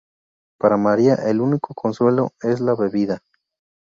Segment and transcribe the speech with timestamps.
[0.57, 3.21] Para "María", el único consuelo es la bebida.